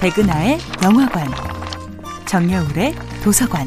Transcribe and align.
백은하의 0.00 0.58
영화관, 0.82 1.26
정여울의 2.24 2.94
도서관. 3.22 3.66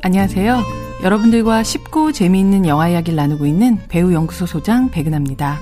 안녕하세요. 0.00 0.62
여러분들과 1.02 1.64
쉽고 1.64 2.12
재미있는 2.12 2.68
영화 2.68 2.88
이야기를 2.88 3.16
나누고 3.16 3.46
있는 3.46 3.80
배우 3.88 4.12
연구소 4.12 4.46
소장 4.46 4.92
백은하입니다. 4.92 5.58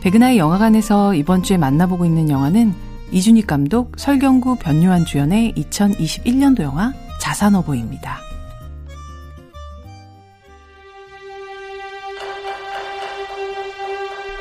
백은하의 0.00 0.38
영화관에서 0.38 1.12
이번 1.12 1.42
주에 1.42 1.58
만나보고 1.58 2.06
있는 2.06 2.30
영화는 2.30 2.72
이준익 3.10 3.46
감독, 3.46 3.92
설경구, 3.98 4.56
변요한 4.56 5.04
주연의 5.04 5.52
2021년도 5.52 6.62
영화 6.62 6.94
자산어보입니다. 7.20 8.31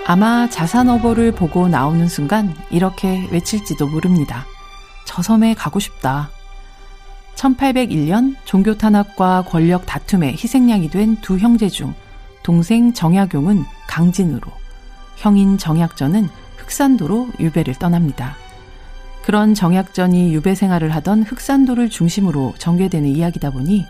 아마 0.05 0.49
자산어보를 0.49 1.31
보고 1.31 1.67
나오는 1.67 2.07
순간 2.07 2.55
이렇게 2.69 3.27
외칠지도 3.31 3.87
모릅니다. 3.87 4.45
저 5.05 5.21
섬에 5.21 5.53
가고 5.53 5.79
싶다. 5.79 6.29
1801년 7.35 8.35
종교 8.45 8.77
탄압과 8.77 9.43
권력 9.47 9.85
다툼의 9.85 10.33
희생양이 10.33 10.89
된 10.89 11.15
두 11.21 11.37
형제 11.37 11.69
중 11.69 11.93
동생 12.43 12.93
정약용은 12.93 13.63
강진으로, 13.87 14.51
형인 15.15 15.57
정약전은 15.57 16.27
흑산도로 16.57 17.29
유배를 17.39 17.75
떠납니다. 17.75 18.35
그런 19.23 19.53
정약전이 19.53 20.33
유배 20.33 20.55
생활을 20.55 20.93
하던 20.95 21.23
흑산도를 21.23 21.89
중심으로 21.89 22.55
전개되는 22.57 23.07
이야기다 23.07 23.51
보니 23.51 23.85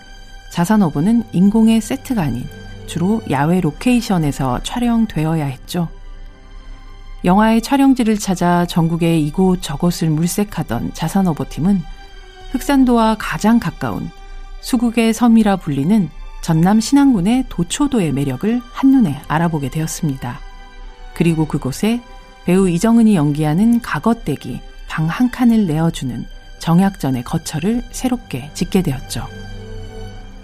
자산어보는 0.52 1.24
인공의 1.32 1.80
세트가 1.80 2.22
아닌 2.22 2.46
주로 2.86 3.22
야외 3.30 3.62
로케이션에서 3.62 4.62
촬영되어야 4.64 5.46
했죠. 5.46 5.88
영화의 7.24 7.62
촬영지를 7.62 8.18
찾아 8.18 8.66
전국의 8.66 9.24
이곳 9.24 9.62
저곳을 9.62 10.10
물색하던 10.10 10.94
자산어보팀은 10.94 11.82
흑산도와 12.52 13.18
가장 13.20 13.60
가까운 13.60 14.10
수국의 14.62 15.14
섬이라 15.14 15.58
불리는 15.58 16.10
전남 16.42 16.80
신안군의 16.80 17.46
도초도의 17.50 18.12
매력을 18.14 18.62
한눈에 18.72 19.22
알아보게 19.28 19.70
되었습니다. 19.70 20.40
그리고 21.14 21.46
그곳에 21.46 22.02
배우 22.46 22.68
이정은이 22.68 23.16
연기하는 23.16 23.82
가것대기 23.82 24.60
방한 24.90 25.30
칸을 25.30 25.68
내어주는 25.68 26.26
정약전의 26.60 27.24
거처를 27.24 27.84
새롭게 27.92 28.50
짓게 28.54 28.82
되었죠. 28.82 29.28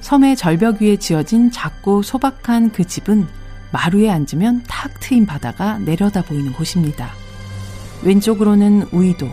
섬의 0.01 0.35
절벽 0.35 0.81
위에 0.81 0.97
지어진 0.97 1.51
작고 1.51 2.03
소박한 2.03 2.71
그 2.71 2.85
집은 2.85 3.27
마루에 3.71 4.09
앉으면 4.09 4.63
탁 4.67 4.99
트인 4.99 5.25
바다가 5.25 5.77
내려다 5.79 6.21
보이는 6.21 6.53
곳입니다. 6.53 7.09
왼쪽으로는 8.03 8.87
우이도, 8.91 9.27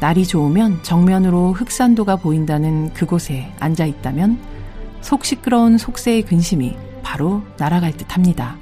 날이 0.00 0.26
좋으면 0.26 0.82
정면으로 0.82 1.52
흑산도가 1.52 2.16
보인다는 2.16 2.92
그곳에 2.94 3.52
앉아 3.60 3.84
있다면 3.86 4.38
속 5.00 5.24
시끄러운 5.24 5.78
속세의 5.78 6.22
근심이 6.22 6.76
바로 7.02 7.42
날아갈 7.58 7.92
듯 7.96 8.14
합니다. 8.14 8.56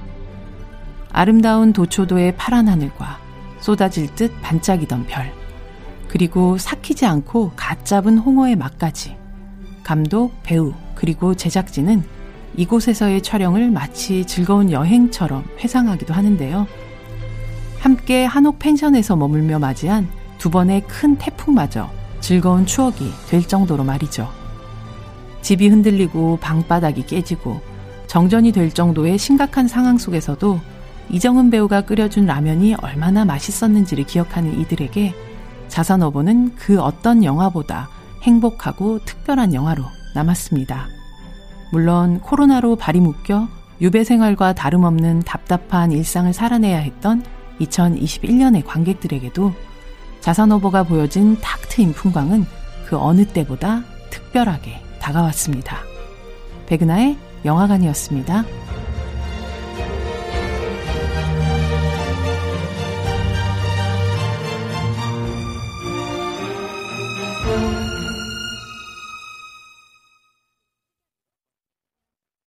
아름다운 1.12 1.72
도초도의 1.72 2.36
파란 2.36 2.68
하늘과 2.68 3.20
쏟아질 3.60 4.12
듯 4.14 4.32
반짝이던 4.42 5.06
별, 5.06 5.32
그리고 6.08 6.58
삭히지 6.58 7.06
않고 7.06 7.52
갓 7.54 7.84
잡은 7.84 8.18
홍어의 8.18 8.56
맛까지 8.56 9.16
감독, 9.84 10.42
배우, 10.42 10.72
그리고 10.94 11.34
제작진은 11.34 12.02
이곳에서의 12.56 13.22
촬영을 13.22 13.70
마치 13.70 14.24
즐거운 14.24 14.70
여행처럼 14.70 15.44
회상하기도 15.58 16.12
하는데요. 16.12 16.66
함께 17.78 18.24
한옥 18.24 18.58
펜션에서 18.58 19.16
머물며 19.16 19.58
맞이한 19.58 20.08
두 20.38 20.50
번의 20.50 20.82
큰 20.86 21.16
태풍마저 21.16 21.90
즐거운 22.20 22.66
추억이 22.66 23.10
될 23.28 23.46
정도로 23.46 23.84
말이죠. 23.84 24.28
집이 25.40 25.68
흔들리고 25.68 26.38
방바닥이 26.40 27.06
깨지고 27.06 27.60
정전이 28.06 28.52
될 28.52 28.70
정도의 28.70 29.18
심각한 29.18 29.66
상황 29.66 29.98
속에서도 29.98 30.60
이정은 31.10 31.50
배우가 31.50 31.82
끓여준 31.82 32.26
라면이 32.26 32.76
얼마나 32.76 33.24
맛있었는지를 33.24 34.04
기억하는 34.04 34.58
이들에게 34.60 35.14
자산어보는 35.68 36.54
그 36.54 36.80
어떤 36.80 37.24
영화보다 37.24 37.88
행복하고 38.22 39.00
특별한 39.04 39.54
영화로 39.54 39.82
남았습니다. 40.14 41.01
물론 41.72 42.20
코로나로 42.20 42.76
발이 42.76 43.00
묶여 43.00 43.48
유배 43.80 44.04
생활과 44.04 44.52
다름없는 44.52 45.20
답답한 45.20 45.90
일상을 45.90 46.30
살아내야 46.32 46.78
했던 46.78 47.24
2021년의 47.60 48.64
관객들에게도 48.64 49.52
자산오버가 50.20 50.84
보여진 50.84 51.38
탁 51.40 51.60
트인 51.68 51.92
풍광은 51.94 52.44
그 52.86 52.98
어느 52.98 53.24
때보다 53.24 53.82
특별하게 54.10 54.82
다가왔습니다. 55.00 55.78
백은하의 56.66 57.16
영화관이었습니다. 57.46 58.44